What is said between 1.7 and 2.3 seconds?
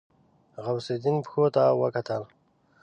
وکتل.